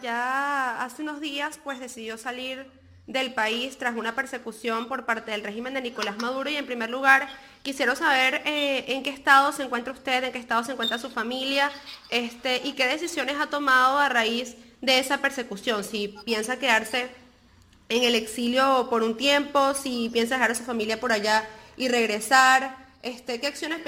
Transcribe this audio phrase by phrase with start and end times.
[0.00, 2.70] ya hace unos días pues decidió salir
[3.08, 6.88] del país tras una persecución por parte del régimen de Nicolás Maduro y en primer
[6.88, 7.28] lugar
[7.62, 11.10] quisiera saber eh, en qué estado se encuentra usted, en qué estado se encuentra su
[11.10, 11.70] familia
[12.10, 17.10] este, y qué decisiones ha tomado a raíz de esa persecución, si piensa quedarse
[17.88, 21.88] en el exilio por un tiempo, si piensa dejar a su familia por allá y
[21.88, 23.80] regresar, este, qué acciones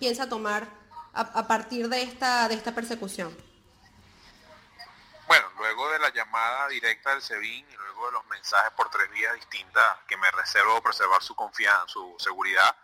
[0.00, 0.66] piensa tomar
[1.12, 3.36] a, partir de esta, de esta persecución.
[5.30, 6.12] Bueno, luego de la
[6.70, 10.80] directa del SEBIN y luego de los mensajes por tres vías distintas que me reservo
[10.80, 12.76] preservar su confianza, su seguridad,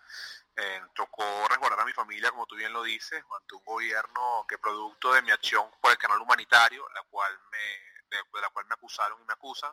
[0.56, 4.59] eh, tocó resguardar a mi familia, como tú bien lo dices, ante un gobierno que
[4.59, 8.74] producto de mi acción por el canal humanitario, la cual me, de, la cual me
[8.74, 9.72] acusaron y me acusan,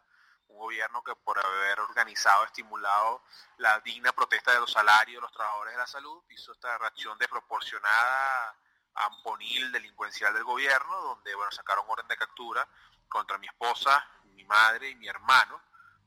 [0.49, 3.23] un gobierno que por haber organizado, estimulado
[3.57, 7.17] la digna protesta de los salarios de los trabajadores de la salud, hizo esta reacción
[7.17, 8.55] desproporcionada
[8.95, 12.67] amponil delincuencial del gobierno, donde bueno, sacaron orden de captura
[13.13, 15.61] contra mi esposa, mi madre y mi hermano,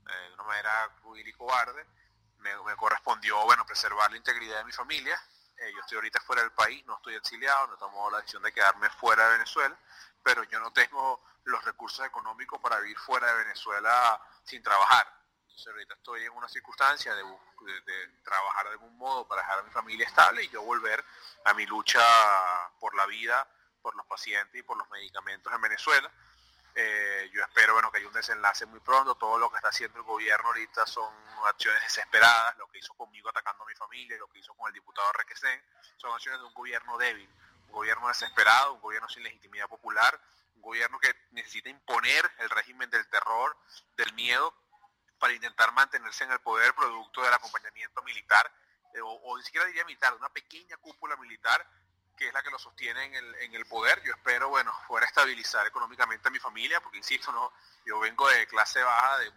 [0.09, 1.87] eh, de una manera cruel y cobarde.
[2.39, 5.19] Me, correspondió bueno, preservar la integridad de mi familia.
[5.57, 8.43] Eh, yo estoy ahorita fuera del país, no estoy exiliado, no he tomado la decisión
[8.43, 9.79] de quedarme fuera de Venezuela,
[10.23, 15.07] pero yo no tengo los recursos económicos para vivir fuera de Venezuela sin trabajar.
[15.43, 17.23] Entonces ahorita estoy en una circunstancia de,
[18.25, 21.03] trabajar de algún modo para dejar a mi familia estable y yo volver
[21.45, 22.03] a mi lucha
[22.81, 23.49] por la vida,
[23.81, 26.13] por los pacientes y por los medicamentos en Venezuela.
[26.79, 29.15] Eh, yo espero bueno, que haya un desenlace muy pronto.
[29.15, 31.11] Todo lo que está haciendo el gobierno ahorita son
[31.47, 32.55] acciones desesperadas.
[32.59, 35.59] Lo que hizo conmigo atacando a mi familia, lo que hizo con el diputado Requesén,
[35.97, 37.31] son acciones de un gobierno débil,
[37.69, 40.21] un gobierno desesperado, un gobierno sin legitimidad popular,
[40.57, 43.57] un gobierno que necesita imponer el régimen del terror,
[43.97, 44.55] del miedo,
[45.19, 48.53] para intentar mantenerse en el poder producto del acompañamiento militar,
[48.93, 51.67] eh, o, ni siquiera diría militar, una pequeña cúpula militar
[52.17, 54.03] que es la que lo sostiene en el, en el poder.
[54.03, 57.53] Yo espero, bueno, poder estabilizar económicamente a mi familia, porque insisto, no,
[57.85, 59.33] yo vengo de clase baja, de,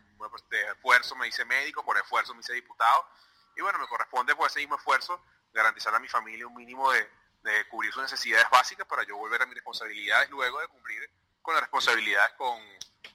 [0.49, 3.07] de esfuerzo me hice médico, por esfuerzo me hice diputado,
[3.55, 7.09] y bueno, me corresponde por ese mismo esfuerzo garantizar a mi familia un mínimo de,
[7.41, 11.09] de cubrir sus necesidades básicas para yo volver a mis responsabilidades luego de cumplir
[11.41, 12.61] con las responsabilidades con,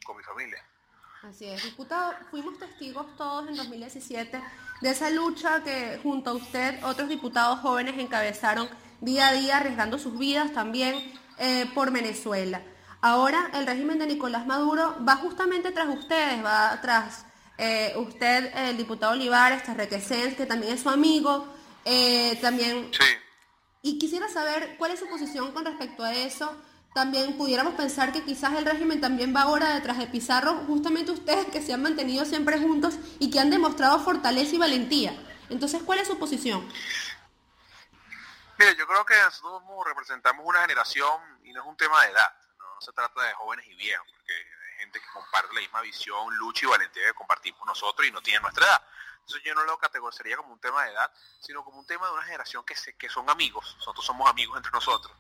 [0.05, 0.67] con mi familia.
[1.31, 4.43] Así es, diputado, fuimos testigos todos en 2017
[4.83, 8.69] de esa lucha que junto a usted otros diputados jóvenes encabezaron
[9.01, 10.95] día a día, arriesgando sus vidas también
[11.39, 12.61] eh, por Venezuela.
[13.01, 17.25] Ahora el régimen de Nicolás Maduro va justamente tras ustedes, va tras
[17.57, 21.47] eh, usted, el diputado Olivares, Tarrequesens, que también es su amigo,
[21.87, 22.91] eh, también...
[22.93, 23.05] Sí.
[23.81, 26.55] Y quisiera saber cuál es su posición con respecto a eso
[26.95, 31.47] también pudiéramos pensar que quizás el régimen también va ahora detrás de Pizarro, justamente ustedes
[31.47, 35.13] que se han mantenido siempre juntos y que han demostrado fortaleza y valentía.
[35.51, 36.67] Entonces, ¿cuál es su posición?
[38.59, 42.33] Mire, yo creo que nosotros representamos una generación y no es un tema de edad,
[42.59, 46.37] no, se trata de jóvenes y viejos, porque hay gente que comparte la misma visión,
[46.37, 48.83] lucha y valentía que compartimos nosotros y no tiene nuestra edad.
[49.19, 52.13] Entonces yo no lo categorizaría como un tema de edad, sino como un tema de
[52.13, 55.13] una generación que, se, que son amigos, nosotros somos amigos entre nosotros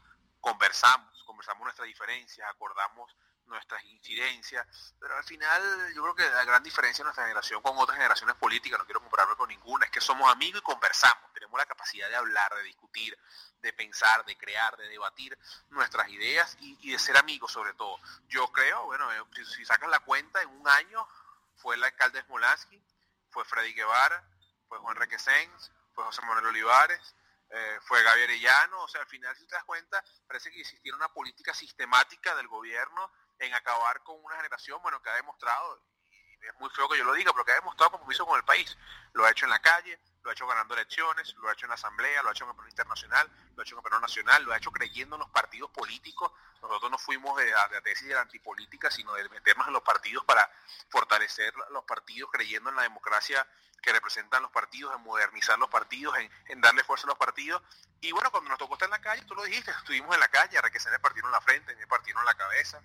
[0.44, 3.16] conversamos, conversamos nuestras diferencias, acordamos
[3.46, 4.66] nuestras incidencias,
[5.00, 5.62] pero al final
[5.94, 9.00] yo creo que la gran diferencia de nuestra generación con otras generaciones políticas, no quiero
[9.00, 12.62] compararme con ninguna, es que somos amigos y conversamos, tenemos la capacidad de hablar, de
[12.62, 13.18] discutir,
[13.62, 15.38] de pensar, de crear, de debatir
[15.70, 17.98] nuestras ideas y, de ser amigos sobre todo.
[18.28, 21.08] Yo creo, bueno, eh, si, sacan la cuenta, en un año
[21.56, 22.82] fue el alcalde Smolansky,
[23.30, 24.22] fue Freddy Guevara,
[24.68, 27.14] fue Juan Requesens, fue José Manuel Olivares,
[27.56, 30.96] eh, fue Gabriel Arellano, o sea, al final si te das cuenta, parece que existiera
[30.96, 36.46] una política sistemática del gobierno en acabar con una generación, bueno, que ha demostrado, y
[36.46, 38.76] es muy feo que yo lo diga, pero que ha demostrado compromiso con el país.
[39.12, 41.70] Lo ha hecho en la calle, lo ha hecho ganando elecciones, lo ha hecho en
[41.70, 44.00] la Asamblea, lo ha hecho en el plano internacional, lo ha hecho en el plano
[44.00, 46.32] nacional, lo ha hecho creyendo en los partidos políticos.
[46.60, 50.24] Nosotros no fuimos de, la tesis de la antipolítica, sino de meternos en los partidos
[50.24, 50.50] para
[50.88, 53.46] fortalecer los partidos creyendo en la democracia
[53.84, 57.62] que representan los partidos, en modernizar los partidos, en, darle fuerza a los partidos.
[58.00, 60.28] Y bueno, cuando nos tocó estar en la calle, tú lo dijiste, estuvimos en la
[60.28, 62.80] calle, a se le partieron la frente, me partieron la cabeza.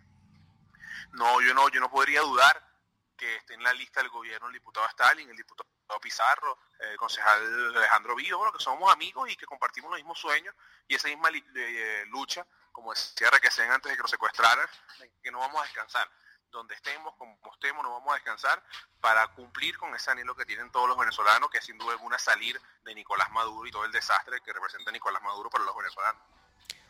[1.11, 2.67] No, yo no, yo no podría dudar
[3.15, 5.67] que esté en la lista del gobierno el diputado Stalin, el diputado
[6.01, 10.53] Pizarro, el concejal Alejandro Vío, bueno, que somos amigos y que compartimos los mismos sueños
[10.87, 14.67] y esa misma eh, lucha, como decía Requesén antes de que nos secuestraran,
[15.21, 16.09] que no vamos a descansar
[16.51, 18.63] donde estemos, como estemos, nos vamos a descansar
[19.01, 22.59] para cumplir con ese anhelo que tienen todos los venezolanos, que sin duda alguna salir
[22.83, 26.21] de Nicolás Maduro y todo el desastre que representa Nicolás Maduro para los venezolanos.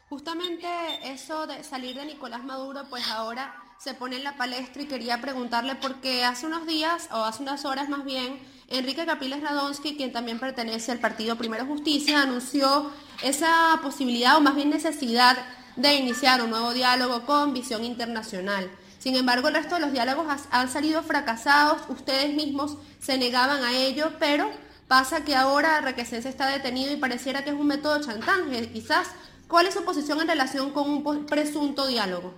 [0.10, 0.68] Justamente
[1.12, 5.22] eso de salir de Nicolás Maduro, pues ahora se pone en la palestra y quería
[5.22, 8.40] preguntarle porque hace unos días, o hace unas horas más bien,
[8.70, 12.92] Enrique Capiles Radonsky, quien también pertenece al partido Primero Justicia, anunció
[13.22, 15.38] esa posibilidad o más bien necesidad
[15.76, 18.70] de iniciar un nuevo diálogo con visión internacional.
[19.00, 23.72] Sin embargo, el resto de los diálogos han salido fracasados, ustedes mismos se negaban a
[23.72, 24.52] ello, pero
[24.90, 29.10] pasa que ahora Requesens está detenido y pareciera que es un método chantaje, quizás.
[29.48, 32.36] ¿Cuál es su posición en relación con un presunto diálogo?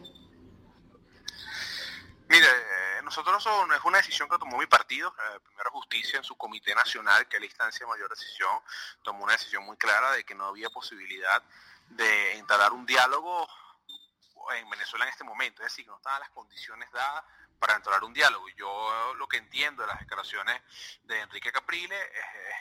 [2.30, 6.24] Mire, eh, nosotros no es una decisión que tomó mi partido, eh, Primero Justicia en
[6.24, 8.58] su Comité Nacional, que es la instancia de mayor decisión,
[9.02, 11.44] tomó una decisión muy clara de que no había posibilidad
[11.90, 13.50] de entablar un diálogo
[14.56, 17.24] en Venezuela en este momento, es decir, no estaban las condiciones dadas
[17.60, 18.48] para entrar un diálogo.
[18.50, 20.62] Yo lo que entiendo de las declaraciones
[21.04, 21.96] de Enrique Caprile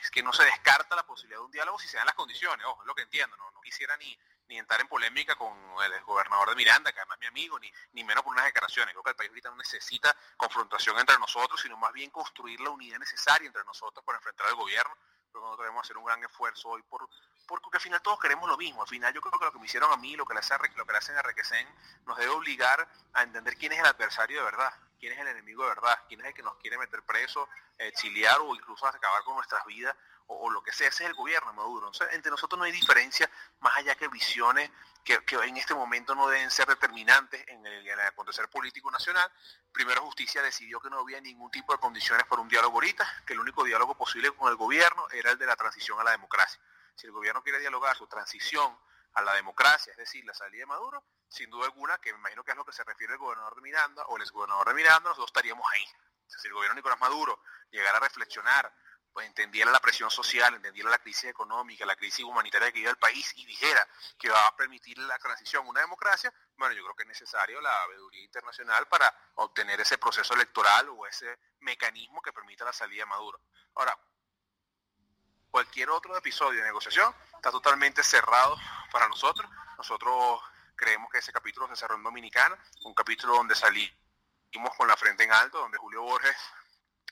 [0.02, 2.66] es, que no se descarta la posibilidad de un diálogo si se dan las condiciones,
[2.66, 4.18] ojo, es lo que entiendo, no, no quisiera ni,
[4.50, 7.72] ni entrar en polémica con el gobernador de Miranda, que además es mi amigo, ni,
[7.92, 8.92] ni menos por unas declaraciones.
[8.92, 12.70] Creo que el país ahorita no necesita confrontación entre nosotros, sino más bien construir la
[12.70, 14.92] unidad necesaria entre nosotros para enfrentar al gobierno.
[15.30, 17.08] Creo que nosotros debemos hacer un gran esfuerzo hoy por,
[17.58, 18.82] porque al final todos queremos lo mismo.
[18.82, 20.54] Al final yo creo que lo que me hicieron a mí, lo que le, hace,
[20.54, 21.22] hacen a
[22.06, 25.62] nos debe obligar a entender quién es el adversario de verdad, quién es el enemigo
[25.64, 27.48] de verdad, quién es el que nos quiere meter preso,
[27.78, 30.88] exiliar o incluso acabar con nuestras vidas o, lo que sea.
[30.88, 31.90] Ese es el gobierno Maduro.
[32.12, 33.28] entre nosotros no hay diferencia
[33.60, 34.70] más allá que visiones
[35.02, 39.28] que, en este momento no deben ser determinantes en el, en el, acontecer político nacional.
[39.72, 43.32] Primero Justicia decidió que no había ningún tipo de condiciones para un diálogo ahorita, que
[43.32, 46.60] el único diálogo posible con el gobierno era el de la transición a la democracia
[47.00, 48.78] si el gobierno quiere dialogar su transición
[49.14, 52.44] a la democracia, es decir, la salida de Maduro, sin duda alguna, que me imagino
[52.44, 55.08] que es lo que se refiere el gobernador de Miranda o el exgobernador de Miranda,
[55.08, 55.84] nosotros estaríamos ahí.
[56.26, 58.72] si el gobierno de Nicolás Maduro llegara a reflexionar,
[59.12, 62.98] pues entendiera la presión social, entendiera la crisis económica, la crisis humanitaria que vive el
[62.98, 63.88] país y dijera
[64.18, 67.60] que va a permitir la transición a una democracia, bueno, yo creo que es necesario
[67.62, 73.02] la veeduría internacional para obtener ese proceso electoral o ese mecanismo que permita la salida
[73.02, 73.40] de Maduro.
[73.74, 73.98] Ahora,
[75.80, 78.54] cualquier otro episodio de negociación está totalmente cerrado
[78.92, 79.50] para nosotros.
[79.78, 80.42] Nosotros
[80.76, 82.54] creemos que ese capítulo se cerró en Dominicana,
[82.84, 83.90] un capítulo donde salimos
[84.76, 86.36] con la frente en alto, donde Julio Borges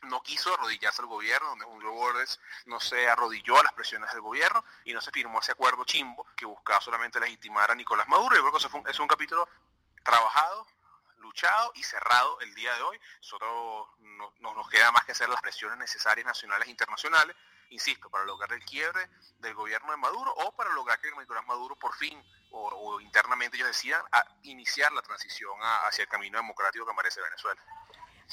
[0.02, 4.20] no quiso arrodillarse al gobierno, donde Julio Borges no se arrodilló a las presiones del
[4.20, 8.36] gobierno y no se firmó ese acuerdo chimbo que buscaba solamente legitimar a Nicolás Maduro.
[8.36, 9.48] Yo creo que eso es un capítulo
[10.04, 10.66] trabajado,
[11.16, 13.00] luchado y cerrado el día de hoy.
[13.22, 17.34] Nosotros no, nos queda más que hacer las presiones necesarias nacionales e internacionales
[17.70, 19.08] insisto, para lograr el quiebre
[19.40, 23.68] del gobierno de Maduro o para lograr que Nicolás Maduro por fin o, internamente ellos
[23.68, 24.02] decidan
[24.42, 25.52] iniciar la transición
[25.86, 27.60] hacia el camino democrático que merece Venezuela.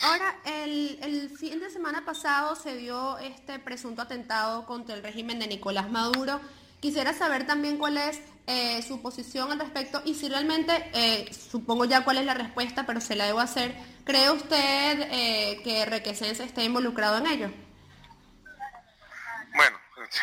[0.02, 5.48] Ahora, el, fin de semana pasado se dio este presunto atentado contra el régimen de
[5.48, 6.42] Nicolás Maduro.
[6.82, 11.86] Quisiera saber también cuál es eh, su posición al respecto y si realmente, eh, supongo
[11.86, 16.42] ya cuál es la respuesta, pero se la debo hacer, ¿cree usted eh, que Requesens
[16.42, 17.65] esté involucrado en ello?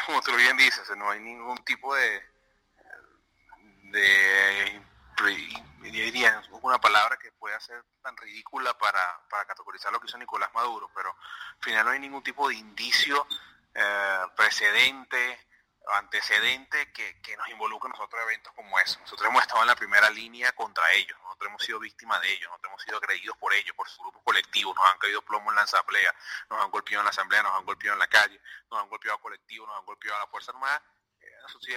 [0.06, 2.22] Como tú bien dices, no hay ningún tipo de,
[3.90, 4.82] de
[5.90, 10.50] diría una palabra que pueda ser tan ridícula para, para categorizar lo que hizo Nicolás
[10.54, 13.26] Maduro, pero al final no hay ningún tipo de indicio
[13.74, 15.46] eh, precedente
[15.94, 19.00] antecedente que, nos involucre en nosotros eventos como eso.
[19.00, 22.48] Nosotros hemos estado en la primera línea contra ellos, nosotros hemos sido víctimas de ellos,
[22.50, 25.56] nosotros hemos sido agredidos por ellos, por su grupo colectivo, nos han caído plomo en
[25.56, 26.14] la asamblea,
[26.50, 28.40] nos han golpeado en la asamblea, nos han golpeado en la calle,
[28.70, 30.82] nos han golpeado a colectivos, nos han golpeado a la Fuerza Armada
[31.60, 31.74] si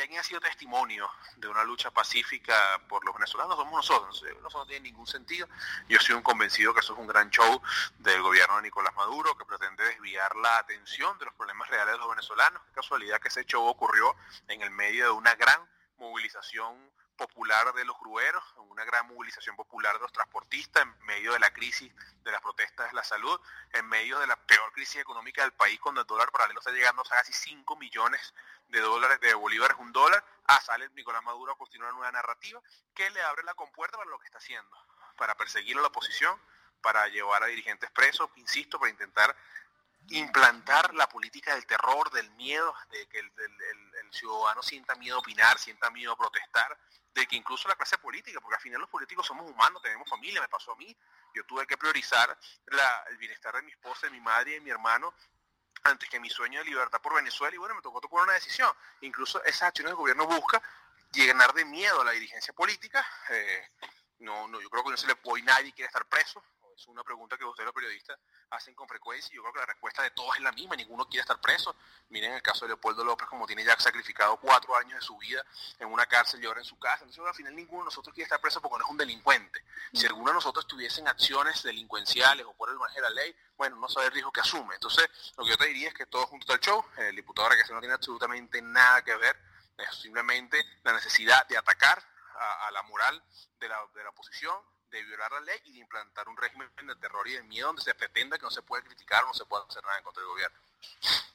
[0.00, 2.54] alguien, ha sido testimonio de una lucha pacífica
[2.88, 4.22] por los venezolanos, somos nosotros.
[4.22, 5.48] Eso no tiene ningún sentido.
[5.88, 7.60] Yo soy un convencido que eso es un gran show
[7.98, 11.98] del gobierno de Nicolás Maduro que pretende desviar la atención de los problemas reales de
[11.98, 12.62] los venezolanos.
[12.66, 14.14] Qué casualidad que ese show ocurrió
[14.48, 15.60] en el medio de una gran
[15.98, 21.38] movilización popular de los grueros, una gran movilización popular de los transportistas en medio de
[21.38, 23.38] la crisis de las protestas de la salud,
[23.74, 27.02] en medio de la peor crisis económica del país cuando el dólar paralelo está llegando
[27.02, 28.32] a casi 5 millones
[28.68, 32.62] de dólares, de bolívares un dólar, ah, sale Nicolás Maduro a continuar una narrativa
[32.94, 34.76] que le abre la compuerta para lo que está haciendo,
[35.16, 36.40] para perseguir a la oposición,
[36.80, 39.36] para llevar a dirigentes presos, insisto, para intentar
[40.10, 43.32] implantar la política del terror, del miedo, de que el,
[44.10, 46.78] ciudadano sienta miedo a opinar, sienta miedo a protestar,
[47.18, 50.40] de que incluso la clase política, porque al final los políticos somos humanos, tenemos familia,
[50.40, 50.96] me pasó a mí,
[51.34, 52.38] yo tuve que priorizar
[53.10, 55.14] el bienestar de mi esposa, de mi madre y de mi hermano
[55.84, 58.70] antes que mi sueño de libertad por Venezuela y bueno, me tocó tomar una decisión.
[59.00, 60.62] Incluso esas acciones del gobierno busca
[61.12, 63.06] llenar de miedo a la dirigencia política.
[63.30, 63.68] Eh,
[64.20, 66.42] no, no, yo creo que no se le puede, nadie quiere estar preso,
[66.78, 68.16] es una pregunta que ustedes los periodistas
[68.50, 71.08] hacen con frecuencia y yo creo que la respuesta de todos es la misma, ninguno
[71.08, 71.74] quiere estar preso.
[72.10, 75.44] Miren el caso de Leopoldo López, como tiene ya sacrificado cuatro años de su vida
[75.80, 77.04] en una cárcel y ahora en su casa.
[77.04, 79.64] Entonces al final ninguno de nosotros quiere estar preso porque no es un delincuente.
[79.92, 83.76] Si alguno de nosotros tuviesen acciones delincuenciales o por el margen de la ley, bueno,
[83.76, 84.74] no sabe el riesgo que asume.
[84.74, 87.72] Entonces lo que yo te diría es que todo junto al show, el diputado que
[87.72, 89.36] no tiene absolutamente nada que ver,
[89.78, 92.02] es simplemente la necesidad de atacar
[92.38, 93.20] a, la moral
[93.58, 94.56] de la, de la oposición,
[94.90, 97.82] de violar la ley y de implantar un régimen de terror y de miedo donde
[97.82, 100.22] se pretenda que no se puede criticar o no se puede hacer nada en contra
[100.22, 100.58] del gobierno.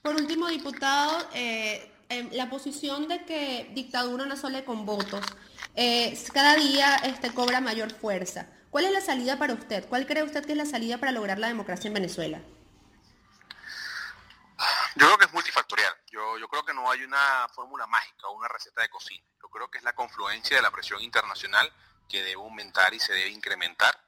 [0.02, 1.90] Por último, diputado, eh,
[2.32, 5.24] la posición de que dictadura no sale con votos,
[5.74, 8.46] eh, cada día este, cobra mayor fuerza.
[8.70, 9.88] ¿Cuál es la salida para usted?
[9.88, 12.40] ¿Cuál cree usted que es la salida para lograr la democracia en Venezuela?
[14.96, 15.94] Yo creo que es multifactorial.
[16.10, 19.24] Yo, yo creo que no hay una fórmula mágica o una receta de cocina.
[19.42, 21.72] Yo creo que es la confluencia de la presión internacional
[22.08, 23.98] que debe aumentar y se debe incrementar.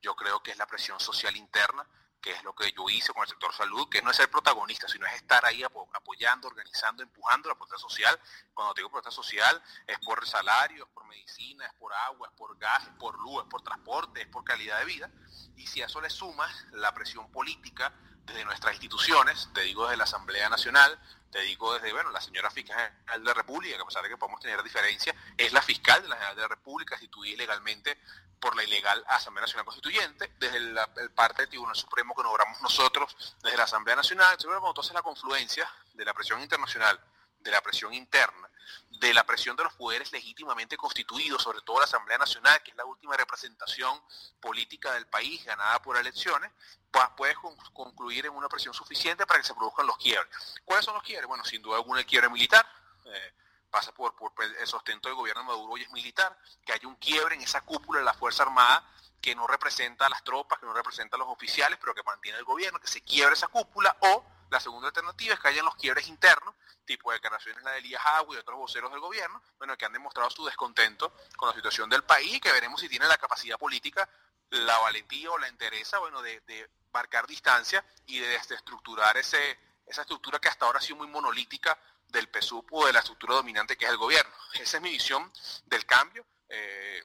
[0.00, 1.86] Yo creo que es la presión social interna
[2.24, 4.88] que es lo que yo hice con el sector salud, que no es ser protagonista,
[4.88, 8.18] sino es estar ahí apoyando, organizando, empujando la protesta social.
[8.54, 12.56] Cuando digo protesta social, es por salario, es por medicina, es por agua, es por
[12.56, 15.10] gas, es por luz, es por transporte, es por calidad de vida.
[15.56, 17.92] Y si a eso le sumas la presión política
[18.24, 20.98] desde nuestras instituciones, te digo desde la Asamblea Nacional,
[21.30, 24.16] te digo desde, bueno, la señora fiscal de la República, que a pesar de que
[24.16, 27.98] podemos tener diferencia, es la fiscal de la General de la República, instituida ilegalmente
[28.38, 30.78] por la ilegal Asamblea Nacional Constituyente, desde el
[31.14, 36.04] parte del Tribunal Supremo que nombramos nosotros, desde la Asamblea Nacional, entonces la confluencia de
[36.04, 37.00] la presión internacional,
[37.40, 38.48] de la presión interna,
[38.90, 42.76] de la presión de los poderes legítimamente constituidos, sobre todo la Asamblea Nacional, que es
[42.76, 44.00] la última representación
[44.40, 46.50] política del país ganada por elecciones,
[46.90, 47.34] pues puede
[47.72, 50.28] concluir en una presión suficiente para que se produzcan los quiebres.
[50.64, 51.26] ¿Cuáles son los quiebres?
[51.26, 52.66] Bueno, sin duda alguna el quiebre militar.
[53.06, 53.34] Eh,
[53.70, 54.14] pasa por,
[54.60, 57.60] el sostento del gobierno de Maduro y es militar, que haya un quiebre en esa
[57.62, 58.88] cúpula de la Fuerza Armada
[59.20, 62.38] que no representa a las tropas, que no representa a los oficiales, pero que mantiene
[62.38, 65.76] el gobierno, que se quiebre esa cúpula, o la segunda alternativa es que hayan los
[65.76, 69.84] quiebres internos, tipo declaraciones la de Elías Agua y otros voceros del gobierno, bueno, que
[69.84, 73.16] han demostrado su descontento con la situación del país y que veremos si tienen la
[73.16, 74.08] capacidad política,
[74.50, 80.02] la valentía o la interesa, bueno, de, de marcar distancia y de desestructurar ese, esa
[80.02, 83.76] estructura que hasta ahora ha sido muy monolítica del PSUP o de la estructura dominante
[83.76, 84.32] que es el gobierno.
[84.54, 85.30] Esa es mi visión
[85.66, 86.24] del cambio.
[86.48, 87.02] Eh,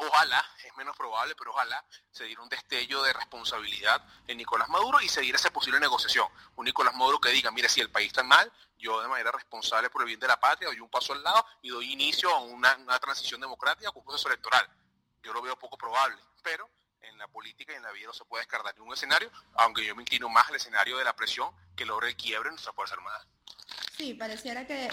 [0.00, 5.00] ojalá, es menos probable, pero ojalá se diera un destello de responsabilidad en Nicolás Maduro
[5.00, 6.26] y se diera esa posible negociación.
[6.56, 9.90] Un Nicolás Maduro que diga, mire, si el país está mal, yo de manera responsable
[9.90, 12.40] por el bien de la patria doy un paso al lado y doy inicio a
[12.40, 14.68] una, transición democrática con un proceso electoral.
[15.22, 16.68] Yo lo veo poco probable, pero
[17.02, 19.94] en la política y en la vida no se puede descartar ningún escenario, aunque yo
[19.94, 22.96] me inclino más al escenario de la presión que logre el quiebre en nuestras Fuerzas
[22.96, 23.26] Armadas.
[24.00, 24.88] Sí, pareciera que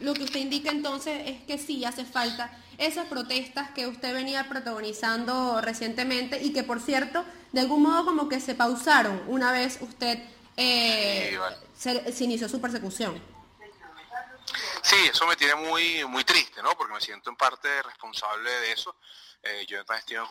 [0.00, 4.48] lo que usted indica entonces es que sí hace falta esas protestas que usted venía
[4.48, 9.76] protagonizando recientemente y que por cierto, de algún modo como que se pausaron una vez
[9.82, 10.18] usted
[10.56, 11.38] eh,
[11.76, 13.22] se, inició su persecución.
[14.82, 16.74] Sí, eso me tiene muy, muy triste, ¿no?
[16.74, 18.96] Porque me siento en parte responsable de eso.
[19.42, 19.84] Eh, yo he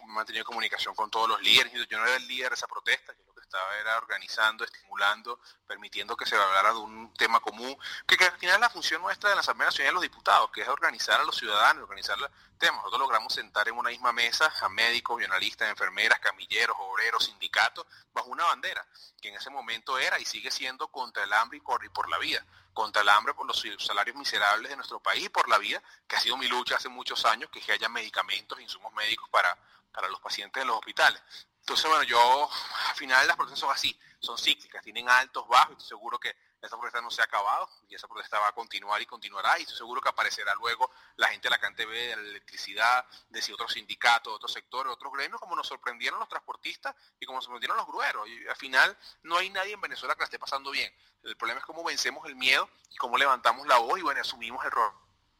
[0.07, 1.71] mantenido comunicación con todos los líderes.
[1.87, 3.13] Yo no era el líder de esa protesta,
[3.51, 7.75] estaba era organizando, estimulando, permitiendo que se hablara de un tema común,
[8.07, 10.49] que, que al final es la función nuestra de la Asamblea Nacional de los Diputados,
[10.51, 12.77] que es organizar a los ciudadanos, organizar los temas.
[12.77, 18.29] Nosotros logramos sentar en una misma mesa a médicos, bionalistas, enfermeras, camilleros, obreros, sindicatos, bajo
[18.29, 18.85] una bandera,
[19.21, 22.45] que en ese momento era y sigue siendo contra el hambre y por la vida
[22.73, 26.19] contra el hambre por los salarios miserables de nuestro país, por la vida, que ha
[26.21, 29.57] sido mi lucha hace muchos años, que haya medicamentos, insumos médicos para,
[29.91, 31.21] para los pacientes en los hospitales.
[31.61, 32.49] Entonces, bueno, yo,
[32.89, 36.77] al final las protestas son así, son cíclicas, tienen altos, bajos, estoy seguro que esa
[36.77, 39.77] protesta no se ha acabado y esa protesta va a continuar y continuará y estoy
[39.77, 43.73] seguro que aparecerá luego la gente de la CanTV, de la electricidad, de si otros
[43.73, 47.87] sindicatos, otros sectores, otros gremios, como nos sorprendieron los transportistas y como nos sorprendieron los
[47.87, 48.27] grueros.
[48.27, 50.93] Y al final no hay nadie en Venezuela que la esté pasando bien.
[51.23, 54.63] El problema es cómo vencemos el miedo y cómo levantamos la voz y bueno, asumimos
[54.65, 54.91] el rol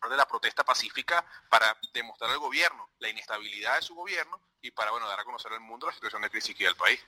[0.10, 4.92] de la protesta pacífica para demostrar al gobierno la inestabilidad de su gobierno y para
[4.92, 7.00] bueno dar a conocer al mundo la situación de crisis que hay el país.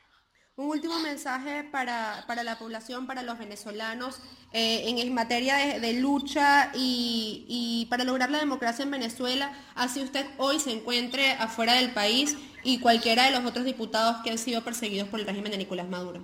[0.56, 4.20] Un último mensaje para, la población, para los venezolanos,
[4.52, 10.28] eh, en, materia de, lucha y, y, para lograr la democracia en Venezuela, así usted
[10.38, 14.64] hoy se encuentre afuera del país y cualquiera de los otros diputados que han sido
[14.64, 16.24] perseguidos por el régimen de Nicolás Maduro.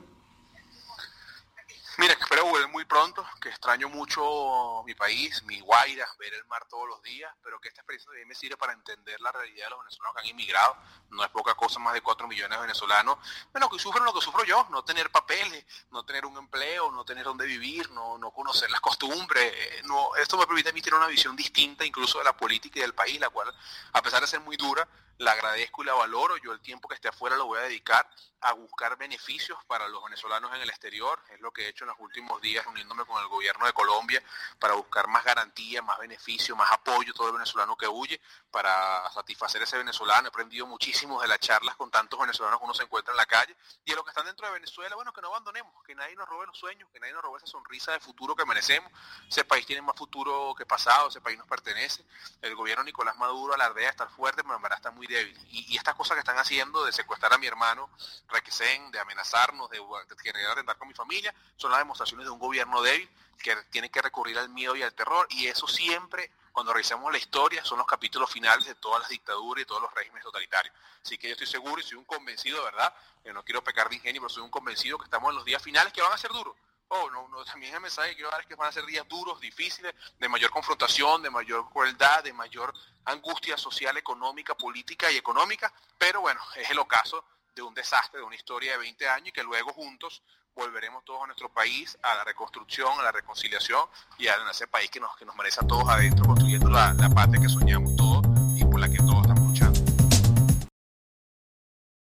[1.99, 6.65] Mira, espero volver muy pronto, que extraño mucho mi país, mi Guaira, ver el mar
[6.69, 9.71] todos los días, pero que esta experiencia de me sirve para entender la realidad de
[9.71, 10.77] los venezolanos que han inmigrado.
[11.09, 13.17] No es poca cosa, más de 4 millones de venezolanos,
[13.51, 17.03] bueno, que sufren lo que sufro yo, no tener papeles, no tener un empleo, no
[17.03, 19.51] tener dónde vivir, no, no conocer las costumbres.
[19.53, 22.79] Eh, no, esto me permite a mí tener una visión distinta incluso de la política
[22.79, 23.53] y del país, la cual,
[23.91, 24.87] a pesar de ser muy dura,
[25.19, 26.37] la agradezco y la valoro.
[26.37, 28.09] Yo el tiempo que esté afuera lo voy a dedicar
[28.41, 31.21] a buscar beneficios para los venezolanos en el exterior.
[31.29, 34.21] Es lo que he hecho últimas últimos días reuniéndome con el gobierno de Colombia
[34.59, 38.19] para buscar más garantía, más beneficio, más apoyo, todo el venezolano que huye,
[38.51, 40.27] para satisfacer ese venezolano.
[40.27, 43.25] He aprendido muchísimo de las charlas con tantos venezolanos que uno se encuentra en la
[43.25, 43.55] calle
[43.85, 46.27] y de los que están dentro de Venezuela, bueno, que no abandonemos, que nadie nos
[46.27, 48.91] robe los sueños, que nadie nos robe esa sonrisa de futuro que merecemos.
[49.29, 52.03] Ese país tiene más futuro que pasado, ese país nos pertenece.
[52.41, 55.37] El gobierno Nicolás Maduro alardea de estar fuerte, pero en verdad está muy débil.
[55.51, 57.89] Y, estas cosas que están haciendo de secuestrar a mi hermano
[58.27, 62.39] Requesén, de amenazarnos, de, de querer atentar con mi familia, son las demostraciones de un
[62.39, 63.09] gobierno débil
[63.41, 65.27] que tiene que recurrir al miedo y al terror.
[65.29, 69.63] Y eso siempre cuando revisamos la historia, son los capítulos finales de todas las dictaduras
[69.63, 70.75] y todos los regímenes totalitarios.
[71.01, 72.93] Así que yo estoy seguro y soy un convencido, ¿verdad?
[73.23, 75.63] Que no quiero pecar de ingenio, pero soy un convencido que estamos en los días
[75.63, 76.55] finales que van a ser duros.
[76.89, 79.07] Oh, no, no, también el mensaje que quiero dar es que van a ser días
[79.07, 82.73] duros, difíciles, de mayor confrontación, de mayor crueldad, de mayor
[83.05, 87.23] angustia social, económica, política y económica, pero bueno, es el ocaso
[87.55, 90.23] de un desastre, de una historia de 20 años y que luego juntos
[90.55, 93.81] volveremos todos a nuestro país, a la reconstrucción, a la reconciliación
[94.17, 97.09] y a ese país que nos, que nos merece a todos adentro, construyendo la, la
[97.09, 98.28] patria que soñamos todos